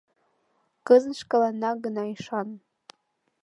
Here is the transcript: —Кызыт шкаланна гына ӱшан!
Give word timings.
—Кызыт 0.87 1.15
шкаланна 1.21 1.71
гына 1.83 2.03
ӱшан! 2.13 2.47